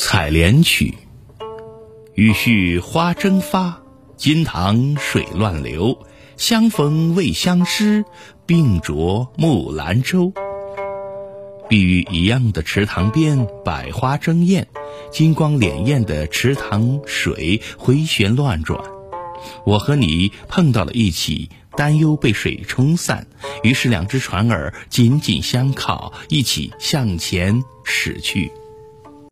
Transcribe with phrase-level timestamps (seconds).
[0.00, 0.94] 采莲曲
[2.14, 3.82] 雨絮花争发
[4.16, 8.04] 金塘水乱流相逢未相识
[8.46, 10.32] 并着木兰舟。
[11.68, 14.68] 碧玉一样的池塘边百花争艳
[15.10, 18.80] 金光潋滟的池塘水回旋乱转。
[19.66, 23.26] 我和你碰到了一起担忧被水冲散
[23.64, 28.48] 于是两只船儿紧紧相靠一起向前驶去。